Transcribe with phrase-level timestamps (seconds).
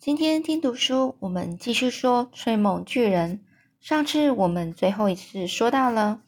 [0.00, 3.44] 今天听读书，我们继续说吹梦巨人。
[3.82, 6.22] 上次我们最后一次说到了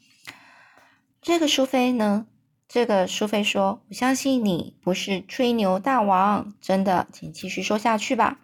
[1.22, 2.26] 这个苏菲呢，
[2.68, 8.41] 这个苏菲说：“我相信你不是吹牛大王，真的，请继续说下去吧。”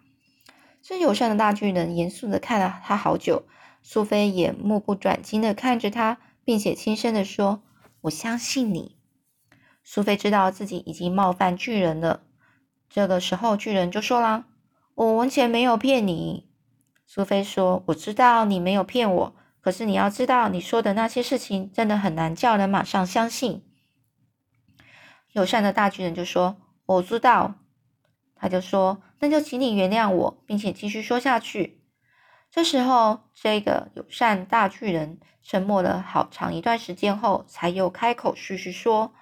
[0.81, 3.43] 这友善的大巨人严肃的看了他好久，
[3.83, 7.61] 苏菲也目不转睛的看着他，并且轻声的说
[8.01, 8.97] ：“我相信你。”
[9.85, 12.23] 苏菲知道自己已经冒犯巨人了。
[12.89, 14.45] 这个时候，巨人就说啦。
[14.99, 16.49] 我完全没有骗你，
[17.07, 23.63] 苏菲说：“我知道你没有骗我，可是你要知道，你说的那些事情真的很难叫人马上相信。”
[25.31, 27.55] 友善的大巨人就说：“我知道。”
[28.35, 31.81] 他就说：“那就请你原谅我，并且继续说下去。”
[32.51, 39.13] 这时候，这个友善大巨人沉默了好长一段时间后，才又开口继续说：“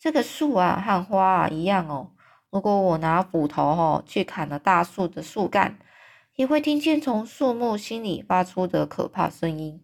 [0.00, 2.12] 这个树啊，和花啊一样哦。”
[2.52, 5.78] 如果我拿斧头吼去砍了大树的树干，
[6.34, 9.82] 也会听见从树木心里发出的可怕声音。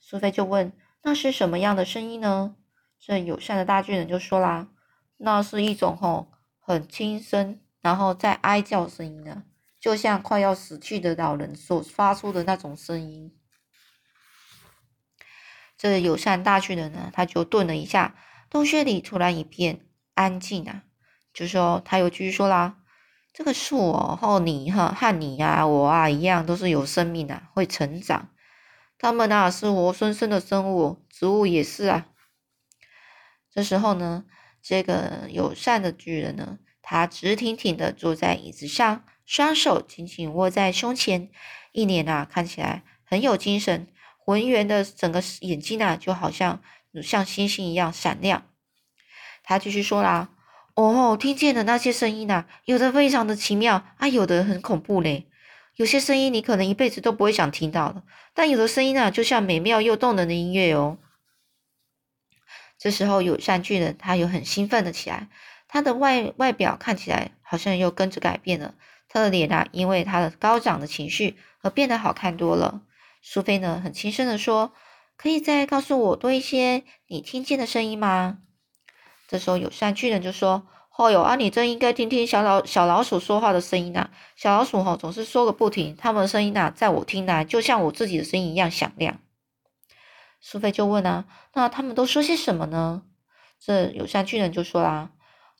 [0.00, 0.72] 苏菲就问
[1.04, 2.56] ：“那是什么样的声音呢？”
[2.98, 4.68] 这友善的大巨人就说啦
[5.18, 9.42] ：“那是一种吼很轻声，然后在哀叫声音呢，
[9.78, 13.36] 就像快要死去的老人所发出的那种声音。”
[15.76, 18.16] 这友善大巨人呢，他就顿了一下，
[18.48, 19.84] 洞穴里突然一片
[20.14, 20.84] 安静啊。
[21.32, 22.76] 就说他又继续说啦，
[23.32, 28.28] 这个树哦，和你哈和你呀我啊一样，都是有生命的，会成长。
[28.98, 32.06] 他们啊是活生生的生物，植物也是啊。
[33.50, 34.24] 这时候呢，
[34.62, 41.30] 这个友善的巨人呢，他直挺挺的坐在椅子上，双手紧紧握在胸前，
[41.72, 46.62] 一脸啊看起来很有精神，浑圆的整个眼睛啊就好像
[47.02, 48.46] 像星星一样闪亮。
[49.42, 50.28] 他继续说啦。
[50.74, 55.26] 哦，听见的那些声音呐，有的非常的奇妙啊，有的很恐怖嘞。
[55.76, 58.02] 有些声音你可能一辈子都不会想听到的，
[58.34, 60.98] 但有的声音啊，就像美妙又动人的音乐哦。
[62.78, 65.28] 这时候，友善巨人他又很兴奋的起来，
[65.68, 68.74] 他的外外表看起来好像又跟着改变了，
[69.08, 72.82] 他的脸啊，因为他的高涨的情绪而变得好看多了。
[73.20, 74.72] 苏菲呢，很轻声的说
[75.16, 78.38] ：“可以再告诉我多一些你听见的声音吗？”
[79.32, 80.62] 这时候，友善巨人就说
[80.94, 84.10] ：“哦哟啊，你真应该听听小老小老鼠说话的声音呐！
[84.36, 89.18] 小老鼠哈总是说个不停，它们的声音呐，在我听来就像我自己的声音一样响亮。”
[90.42, 93.04] 苏菲就问啊：“那他们都说些什么呢？”
[93.58, 95.12] 这友善巨人就说啦：“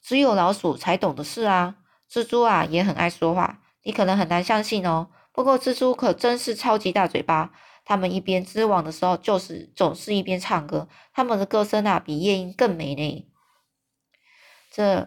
[0.05, 1.77] 只有老鼠才懂的事啊！
[2.13, 5.09] 蜘蛛啊也很爱说话，你可能很难相信哦。
[5.33, 7.53] 不过蜘蛛可真是超级大嘴巴，
[7.87, 13.27] 它们一边织网的时候，就是总是一边唱歌，它们的歌声啊比夜莺更美呢。”
[14.75, 15.07] 这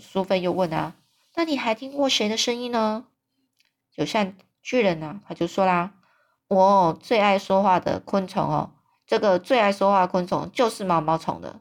[0.00, 0.96] 苏菲又问啊，
[1.36, 3.06] 那你还听过谁的声音呢？
[3.94, 5.92] 友善巨人呢，他就说啦，
[6.48, 8.72] 我最爱说话的昆虫哦，
[9.06, 11.60] 这个最爱说话昆虫就是毛毛虫的。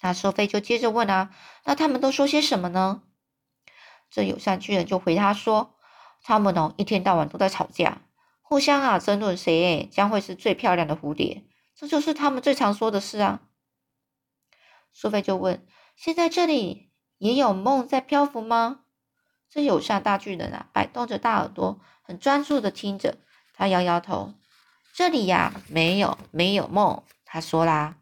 [0.00, 1.30] 那苏菲就接着问啊，
[1.64, 3.02] 那他们都说些什么呢？
[4.10, 5.76] 这友善巨人就回答说，
[6.24, 8.02] 他们哦一天到晚都在吵架，
[8.42, 11.44] 互相啊争论谁将会是最漂亮的蝴蝶，
[11.76, 13.42] 这就是他们最常说的事啊。
[15.00, 15.64] 苏菲就问
[15.94, 18.80] ：“现在这里也有梦在漂浮吗？”
[19.48, 23.16] 这友善大巨人啊，摆动着大耳朵，很专注的听着。
[23.54, 24.34] 他摇摇头
[24.92, 27.98] ：“这里呀，没有，没有梦。”他说啦：“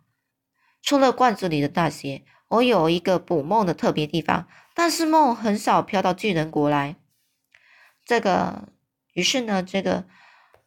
[0.81, 6.97] 除了罐子里的那些，我有一个捕梦的特别地方，但是梦很少飘到巨人国来。”
[8.07, 8.71] 这个，
[9.13, 10.07] 于是呢，这个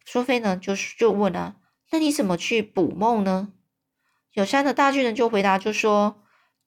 [0.06, 1.56] 苏菲呢，就就问啊
[1.90, 3.52] ：“那你怎么去捕梦呢？”
[4.34, 6.19] 友善的大巨人就回答，就说：“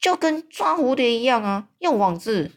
[0.03, 2.51] 就跟抓蝴蝶一样啊，用网子。”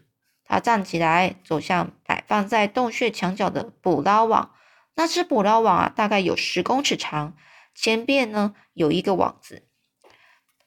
[0.45, 4.51] 他站起来，走向摆放在洞穴墙角的捕捞网。
[4.97, 7.37] 那只捕捞网啊，大概有十公尺长，
[7.73, 9.69] 前边呢有一个网子。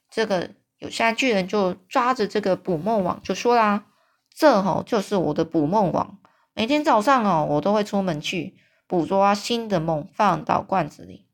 [0.10, 3.88] 这个友善巨人就抓着这个捕梦网，就说啦
[4.34, 6.20] ：“这吼就是我的捕梦网，
[6.54, 8.56] 每天早上哦，我都会出门去
[8.88, 11.28] 捕捉新的梦，放到罐子里。”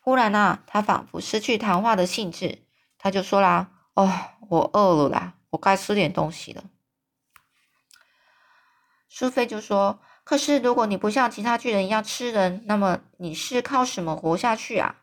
[0.00, 2.64] 忽然啊，他仿佛失去谈话的兴致，
[2.98, 4.08] 他就说啦：“哦，
[4.48, 6.62] 我饿了啦，我该吃点东西了。”
[9.10, 14.98] 苏菲就说：“可是如果你不像其他巨人一样吃人，那么你是靠什么活下去啊？”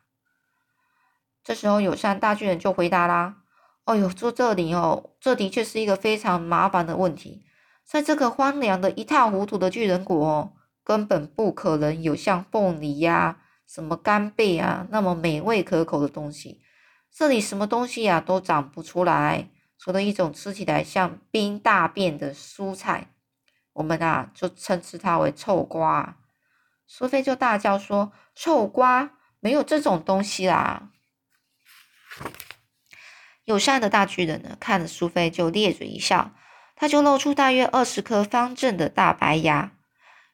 [1.44, 3.39] 这时候，友善大巨人就回答啦
[3.83, 7.44] ：“哦呦，住这里哦，这的确是一个非常麻烦的问题。
[7.83, 10.53] 在这个荒凉的一塌糊涂的巨人国，
[10.86, 16.62] 根本不可能有像凤梨呀。”什么干贝啊，那么美味可口的东西，
[17.18, 19.48] 这里什么东西呀都长不出来，
[19.80, 23.08] 除了一种吃起来像冰大便的蔬菜。
[23.72, 26.18] 我们啊就称之它为臭瓜。
[26.86, 30.90] 苏菲就大叫说：“臭瓜，没有这种东西啦！”
[33.46, 36.36] 友善的大巨人呢，看着苏菲就咧嘴一笑，
[36.76, 39.72] 他就露出大约二十颗方正的大白牙。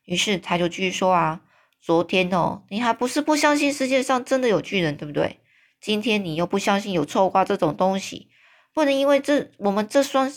[0.06, 1.42] 于是他就继续说啊
[1.80, 5.40] ：“昨天哦，你还不是不相信世界上真的有巨人，对不对？
[5.81, 8.30] 今天你又不相信有臭瓜这种东西，
[8.74, 10.31] 不能因为这我们这双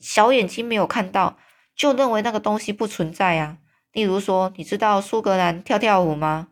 [0.00, 1.38] 小眼睛没有看到，
[1.74, 3.58] 就认为那个东西不存在啊。
[3.90, 6.48] 例如说，你知道苏格兰跳跳舞吗？”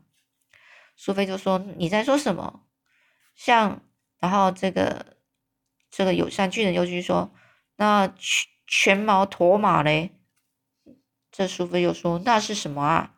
[0.96, 2.62] 苏菲就说：“你在说什么？”
[3.36, 3.82] 像，
[4.18, 5.20] 然后这个。
[5.92, 7.32] 这个友善巨人又去说
[7.74, 10.12] ：“那全全毛驼马嘞？”
[11.32, 13.16] 这苏菲又说：“那是什么啊？”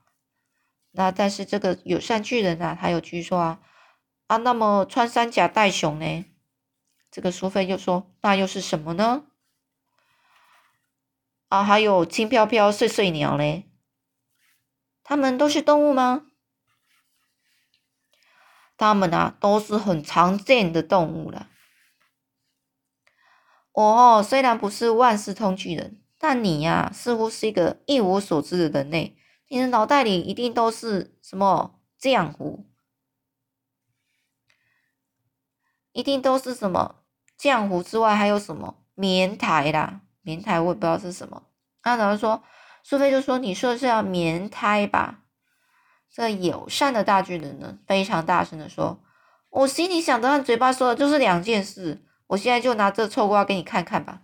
[0.92, 3.60] 那但是这个友善巨人啊，他又继续说：“啊
[4.32, 6.24] 啊，那么穿山甲带熊呢？”
[7.12, 9.24] 这个苏菲又说：“那又是什么呢？”
[11.48, 13.70] 啊，还有轻飘飘碎碎鸟嘞？
[15.04, 16.28] 它们都是动物吗？
[18.78, 21.50] 它们啊，都是很常见的动物了。
[23.72, 29.14] 我哦，虽然不是万事通巨人，但你呀，似乎是一个一无所知的人类。
[29.48, 32.71] 你的脑袋里一定都是什么浆糊，
[35.92, 36.96] 一定都是什么
[37.40, 40.00] 浆糊之外还有什么棉台啦？
[40.22, 41.42] 棉台我也不知道是什么。
[41.84, 42.42] 那然后说，
[42.82, 45.20] 苏菲就说：“你说的是棉胎吧？”
[46.12, 49.00] 这个友善的大巨人呢，非常大声的说
[49.50, 54.22] ：“我心里想的和嘴巴说的就是两件事。”我现在就拿这臭瓜给你看看吧。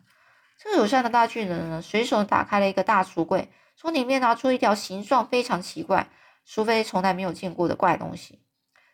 [0.58, 6.08] 这个友善的大巨人呢，随手打开了一个大橱柜，从里面拿出一条形状非常奇怪、
[6.44, 8.40] 苏菲从来没有见过的怪东西。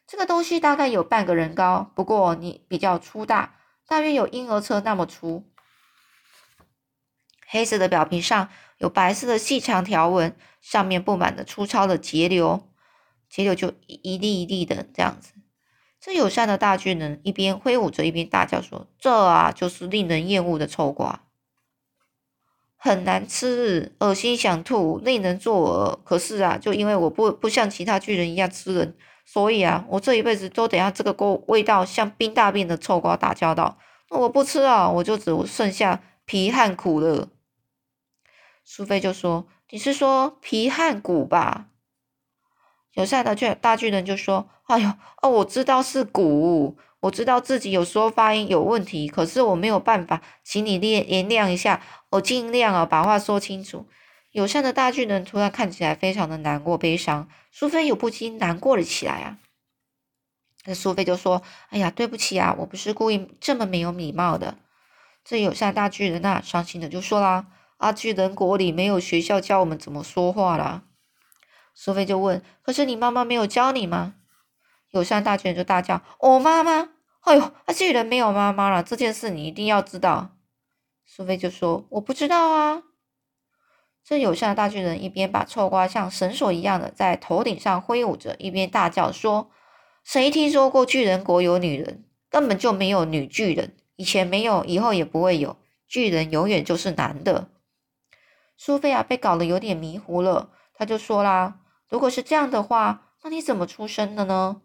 [0.07, 3.57] 这个东西大概有半个人高，不过你比较粗大，
[3.87, 5.51] 大约有婴儿车那么粗。
[7.47, 8.49] 黑色的表皮上
[8.79, 12.69] 有白色的细长条纹，上面布满了粗糙的节流，
[13.29, 15.33] 节流就一粒一粒的这样子。
[16.01, 21.25] 这友善的大巨人一边挥舞着，一边大叫说：“这啊，就是令人厌恶的臭瓜，
[22.77, 26.07] 很难吃，恶心想吐，令人作呕。
[26.07, 33.79] 可是啊，就因为我不不像其他巨人一样吃人，所以啊，我这一辈子都得要这个味味道像冰大便的臭瓜打交道。
[34.11, 37.29] 那我不吃啊，我就只剩下皮和骨了。”
[38.65, 41.67] 苏菲就说：“你是说皮和骨吧？”
[42.95, 44.91] 友善的巨大巨人就说：“哎呦，
[45.23, 53.87] 哦，我知道是骨，我知道自己有时候发音有问题，可是我没有办法，请你原原谅一下，我尽量啊把话说清楚。”
[54.35, 59.39] 友善的大巨人突然看起来非常的难过悲伤，苏菲又不禁难过了起来啊。
[60.65, 61.41] 那苏菲就说
[61.71, 64.57] ：“哎呀，对不起啊，我不是故意这么没有礼貌的。”
[65.25, 67.47] 这友善大巨人呐，伤心的就说啦
[67.79, 70.83] ：“啊，巨人国里没有学校教我们怎么说话啦。”
[71.73, 74.17] 苏菲就问：“可是你妈妈没有教你吗？”
[74.91, 76.89] 友善大巨人就大叫：“我妈妈！
[77.21, 80.35] 哎呦，那巨人没有妈妈了，这件事你一定要知道。”
[81.07, 82.83] 苏菲就说：“我不知道啊。”
[84.07, 89.51] 这友善的大巨人一边把臭瓜像绳索一样的在头顶上挥舞着，一边大叫说
[90.05, 92.05] ：“谁听说过巨人国有女人？
[92.29, 95.57] 根本就没有女巨人，以前没有，以后也不会有。
[95.89, 97.49] 巨人永远就是男的。”
[98.59, 101.61] 苏菲亚，被搞得有点迷糊了，他就说啦。
[101.89, 104.61] 如果是这样的话，那你怎么出生的呢？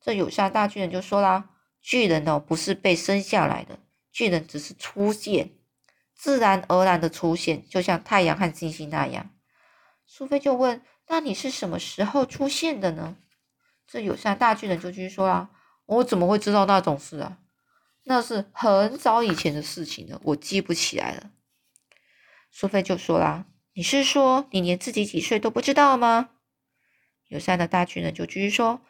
[0.00, 3.78] 这友善大巨人就说啦：“巨人哦，不是被生下来的，
[4.10, 5.52] 巨人只是出现，
[6.16, 9.30] 自然而然的出现，就像太阳和星星那样。”
[10.06, 13.16] 苏菲就问：“那你是什么时候出现的呢？”
[13.86, 15.50] 这友善大巨人就继续说啦
[15.86, 17.38] ：“我怎么会知道那种事啊？
[18.04, 21.30] 那是很早以前的事情了，我记不起来了。”
[22.50, 26.30] 苏菲就说啦：“你是说你连自己几岁都不知道吗？”
[27.28, 28.80] 友善的大巨人就继续说：“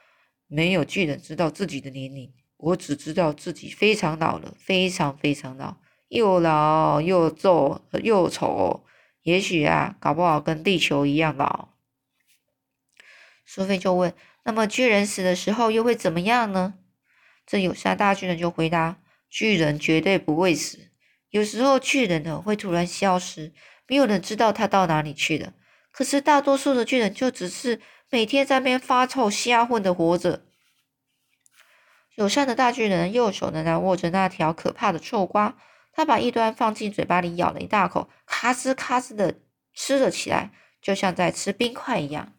[0.46, 5.76] 没有巨人知道自己的年龄，我只知道自己非常老了，非常非常老，
[6.16, 8.84] 又老又皱又丑，
[9.22, 11.68] 也许啊，搞不好跟地球一样老。”
[13.44, 16.74] 苏菲就问：“那么巨人死的时候又会怎么样呢？”
[17.46, 18.96] 这友善大巨人就回答
[19.30, 20.90] ：“巨人绝对不会死，
[21.30, 23.52] 有时候巨人呢会突然消失，
[23.86, 25.52] 没有人知道他到哪里去了。
[25.92, 30.46] 可是大多数的巨人就只是……”每天在那边发臭瞎混的活着。
[32.14, 35.58] 友善的大巨人右手仍然握着那条可怕的臭瓜，
[35.96, 39.40] 他把一端放进嘴巴里咬了一大口，咔吱咔吱的
[39.72, 40.50] 吃了起来，
[40.82, 42.34] 就像在吃冰块一样。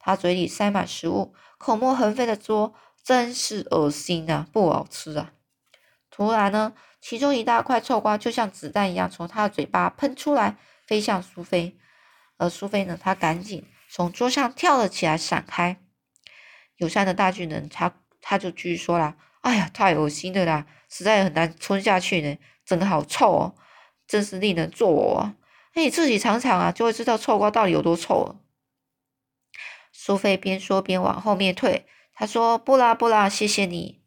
[0.00, 2.74] 他嘴里塞满食物，口沫横飞的桌
[3.04, 5.32] ：“真是恶心啊，不好吃啊！”
[6.10, 11.78] 突然呢，其中一大块臭瓜就像子弹一样从他的嘴巴喷出来，飞向苏菲。
[12.36, 15.80] 而苏菲呢，她赶紧从桌上跳了起来，闪开。
[16.78, 23.54] 友善的大巨人，他他就继续说了：“哎呀，太恶心了啦，实在很难吞下去呢，整的好臭哦，
[24.06, 25.34] 真是令人作呕啊！
[25.74, 28.36] 哎，自己尝尝啊，就会知道臭瓜到底有多臭了。”
[29.92, 34.00] 苏菲边说边往后面退，他说：“不啦不啦，谢谢你。”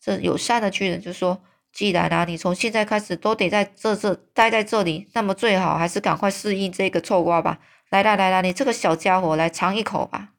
[0.00, 7.58] 这友善的巨人就说：“既然啊，你从现在开始都得在这这待在这里，那么最好还是赶快适应这个臭瓜吧。
[7.90, 10.30] 来啦来啦，你这个小家伙来尝一口吧。”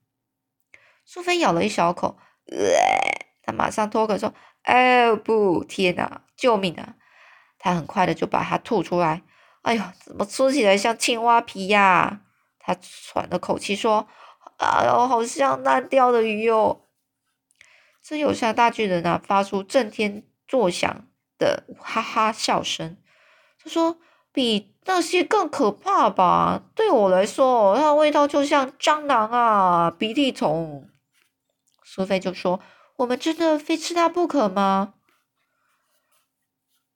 [1.06, 2.58] 苏菲咬了一小口，呃，
[3.50, 6.96] 他马上脱口说：“哎不，天哪，救命啊！”
[7.58, 9.24] 他很快的就把它吐出来。
[9.64, 12.22] 哎呦，怎么吃起来像青蛙皮呀？
[12.60, 14.08] 他喘了口气说
[14.58, 16.86] ：“哎呦，好像烂掉的鱼哟。”
[18.04, 22.98] 这有像大巨人啊，发出震天作响的哈哈笑声。
[23.62, 23.98] 他说
[24.32, 26.64] ：“比那些更可怕吧？
[26.76, 30.88] 对我来说，它的味道就像蟑螂啊，鼻涕虫。”
[31.84, 32.60] 苏菲就说
[33.00, 34.96] ：“我们真的非吃它不可吗？”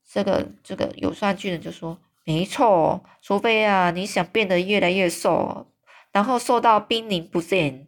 [0.05, 5.71] 这个这个友善巨人就说：“没错，除非啊，你想变得越来越瘦，
[6.11, 7.87] 然后瘦到濒临不见。”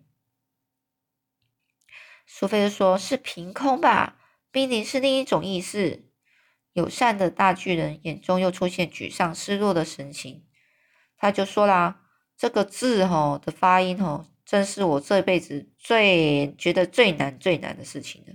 [2.25, 4.17] 苏菲就说：“是凭空吧？
[4.49, 6.03] 濒临是另一种意思。”
[6.73, 10.45] 友善的大巨人眼中又出现沮丧、失落的神情，
[11.17, 12.01] 他就说啦
[12.35, 18.33] ：“这个字吼的发音吼。”真是我这辈子最觉得最难最难的事情了。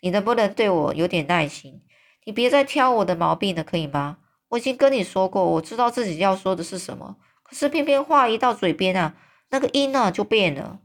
[0.00, 1.82] 你能不能对我有点耐心？
[2.24, 4.18] 你别再挑我的毛病了，可以吗？
[4.48, 9.14] 我已经跟你说过，我知道自己要说的是什么，可是偏偏话一到嘴边啊，
[9.50, 10.80] 那个音呢就变了。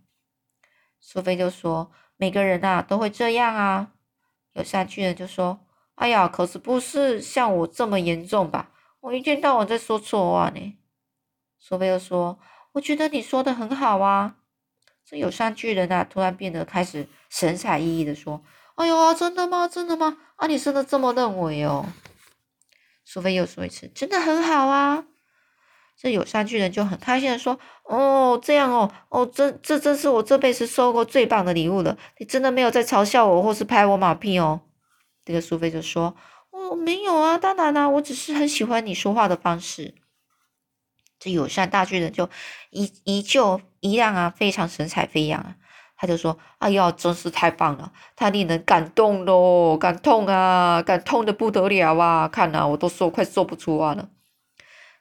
[0.99, 3.91] 苏菲就说：“每个人啊都会这样啊。”
[4.53, 5.59] 有善巨人就说
[5.95, 8.71] ：“哎呀，可是不是像我这么严重吧？
[9.01, 10.77] 我一天到晚在说错话呢。”
[11.59, 12.39] 苏菲又说
[12.73, 14.37] ：“我觉得你说的很好啊。”
[15.05, 18.41] 这有善巨人啊，突然变得开始神采奕奕的说
[18.75, 19.67] ：“哎呦，真的吗？
[19.67, 20.17] 真的吗？
[20.37, 21.85] 啊，你真的这么认为哦？”
[23.05, 25.05] 苏菲又说一次：“真的很好啊。”
[25.95, 31.97] 这有善巨人就很开心的说：“哦，这样哦，哦，这这真是我这辈子收过最棒的礼物了。
[32.17, 34.61] 你真的没有在嘲笑我或是拍我马屁哦？”
[35.25, 36.15] 这个苏菲就说
[36.49, 39.95] ：“哦，没有啊，当然啦，我只是很喜欢你说话的方式。”
[41.23, 42.29] 这友善大巨人就
[42.69, 45.55] 依依旧一样啊，非常神采飞扬啊！
[45.95, 52.27] 他就说：“哎呀，真是太棒了，太令人感动喽，感动啊，感动的不得了啊！
[52.27, 54.09] 看啊，我都说快说不出话了。”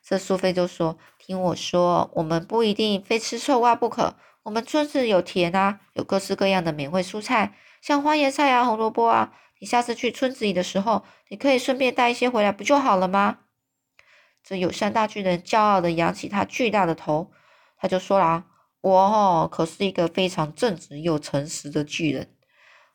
[0.07, 4.15] 这苏菲就说：“听我说，我们不一定非吃臭瓜不可。
[4.45, 9.33] 我们村子有田啊，有各式各样的美味蔬菜，像花椰菜啊、红萝卜啊。
[9.59, 13.39] 你下次去村子里的时候，你可以顺便带一些回来，不就好了吗？”
[14.45, 17.31] 这友善大巨人骄傲的扬起他巨大的头，
[17.77, 18.47] 他就说啦
[18.83, 22.35] ：“我哦，可是一个非常正直又诚实的巨人，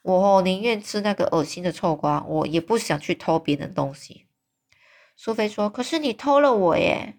[0.02, 4.28] 我哦宁愿吃那个恶心的臭瓜，我也不想去偷别人东西。”
[5.16, 7.18] 苏菲说：“可是你偷了我耶！”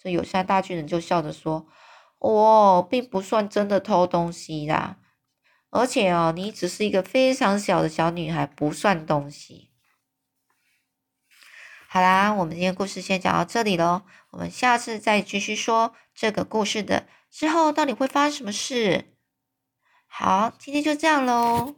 [0.00, 1.66] 这友善大巨人就笑着说
[2.20, 4.98] ：“我并不算真的偷东西啦，
[5.70, 9.70] 而且哦，你只是一个非常小的小女孩，不算东西。”
[11.94, 14.02] 好啦，我们今天故事先讲到这里喽。
[14.30, 19.14] 我们下次再继续说这个故事的之后到底会发生什么事。
[20.08, 21.76] 好，今天就这样喽。